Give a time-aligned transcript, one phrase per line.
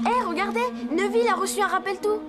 [0.00, 0.60] Hé, regardez
[0.90, 2.20] Neville a reçu un rappel tout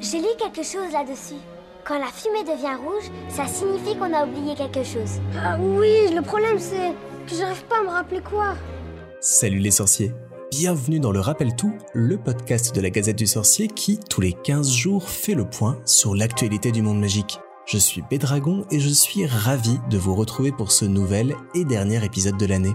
[0.00, 1.40] J'ai lu quelque chose là-dessus.
[1.84, 5.20] Quand la fumée devient rouge, ça signifie qu'on a oublié quelque chose.
[5.36, 6.92] Ah oui, le problème c'est
[7.28, 8.54] que j'arrive pas à me rappeler quoi.
[9.20, 10.12] Salut les sorciers
[10.50, 14.32] Bienvenue dans le Rappel Tout, le podcast de la Gazette du Sorcier qui, tous les
[14.32, 17.38] 15 jours, fait le point sur l'actualité du monde magique.
[17.66, 22.04] Je suis Bédragon et je suis ravi de vous retrouver pour ce nouvel et dernier
[22.04, 22.74] épisode de l'année.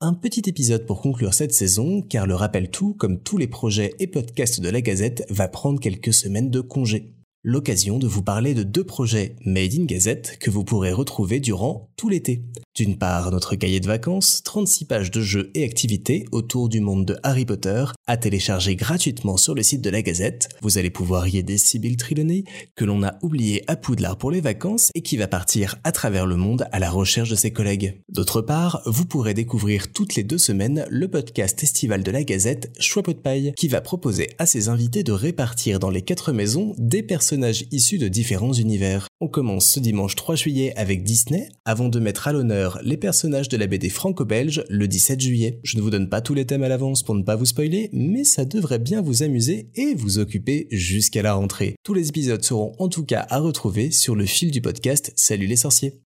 [0.00, 3.96] Un petit épisode pour conclure cette saison, car le Rappel Tout, comme tous les projets
[3.98, 8.52] et podcasts de la Gazette, va prendre quelques semaines de congé l'occasion de vous parler
[8.52, 12.44] de deux projets Made in Gazette que vous pourrez retrouver durant tout l'été.
[12.74, 17.04] D'une part, notre cahier de vacances, 36 pages de jeux et activités autour du monde
[17.04, 20.48] de Harry Potter, à télécharger gratuitement sur le site de la Gazette.
[20.62, 22.42] Vous allez pouvoir y aider Sibyl Trelawney,
[22.74, 26.26] que l'on a oublié à Poudlard pour les vacances et qui va partir à travers
[26.26, 28.00] le monde à la recherche de ses collègues.
[28.08, 32.72] D'autre part, vous pourrez découvrir toutes les deux semaines le podcast estival de la Gazette
[32.80, 36.74] Choix de paille, qui va proposer à ses invités de répartir dans les quatre maisons
[36.78, 39.07] des personnages issus de différents univers.
[39.20, 43.48] On commence ce dimanche 3 juillet avec Disney, avant de mettre à l'honneur les personnages
[43.48, 45.58] de la BD franco-belge le 17 juillet.
[45.64, 47.90] Je ne vous donne pas tous les thèmes à l'avance pour ne pas vous spoiler,
[47.92, 51.74] mais ça devrait bien vous amuser et vous occuper jusqu'à la rentrée.
[51.82, 55.46] Tous les épisodes seront en tout cas à retrouver sur le fil du podcast Salut
[55.46, 56.00] les sorciers.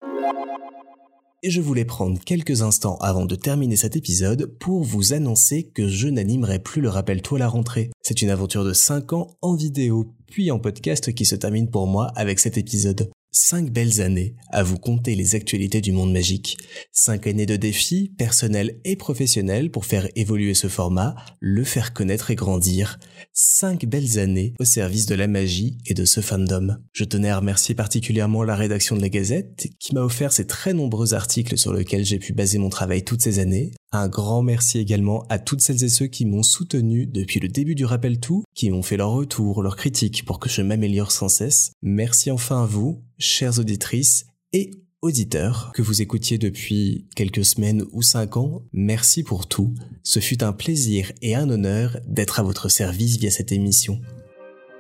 [1.43, 5.87] Et je voulais prendre quelques instants avant de terminer cet épisode pour vous annoncer que
[5.87, 7.89] je n'animerai plus le rappel toi à la rentrée.
[8.03, 11.87] C'est une aventure de 5 ans en vidéo, puis en podcast qui se termine pour
[11.87, 13.09] moi avec cet épisode.
[13.33, 16.57] Cinq belles années à vous compter les actualités du monde magique.
[16.91, 22.29] Cinq années de défis, personnels et professionnels pour faire évoluer ce format, le faire connaître
[22.31, 22.99] et grandir.
[23.31, 26.75] Cinq belles années au service de la magie et de ce fandom.
[26.91, 30.73] Je tenais à remercier particulièrement la rédaction de la Gazette qui m'a offert ces très
[30.73, 33.71] nombreux articles sur lesquels j'ai pu baser mon travail toutes ces années.
[33.93, 37.75] Un grand merci également à toutes celles et ceux qui m'ont soutenu depuis le début
[37.75, 41.27] du Rappel Tout, qui m'ont fait leur retour, leurs critiques pour que je m'améliore sans
[41.27, 41.71] cesse.
[41.81, 44.71] Merci enfin à vous, chères auditrices et
[45.01, 48.63] auditeurs, que vous écoutiez depuis quelques semaines ou cinq ans.
[48.73, 49.73] Merci pour tout.
[50.03, 54.01] Ce fut un plaisir et un honneur d'être à votre service via cette émission.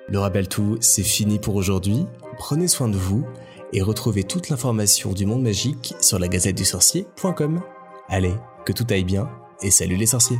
[0.09, 2.05] Le Rappel Tout, c'est fini pour aujourd'hui.
[2.37, 3.25] Prenez soin de vous
[3.73, 7.61] et retrouvez toute l'information du monde magique sur la gazette du sorcier.com.
[8.09, 8.33] Allez,
[8.65, 9.29] que tout aille bien
[9.61, 10.39] et salut les sorciers